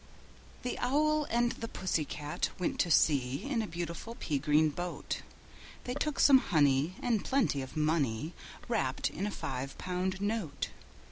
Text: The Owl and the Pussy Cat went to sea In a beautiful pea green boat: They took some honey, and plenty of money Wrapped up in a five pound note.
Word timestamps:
The 0.63 0.79
Owl 0.79 1.25
and 1.25 1.51
the 1.51 1.67
Pussy 1.67 2.05
Cat 2.05 2.49
went 2.57 2.79
to 2.79 2.89
sea 2.89 3.43
In 3.47 3.61
a 3.61 3.67
beautiful 3.67 4.15
pea 4.19 4.39
green 4.39 4.69
boat: 4.69 5.21
They 5.83 5.93
took 5.93 6.19
some 6.19 6.39
honey, 6.39 6.95
and 7.03 7.23
plenty 7.23 7.61
of 7.61 7.77
money 7.77 8.33
Wrapped 8.67 9.11
up 9.11 9.15
in 9.15 9.27
a 9.27 9.29
five 9.31 9.77
pound 9.77 10.19
note. 10.19 10.69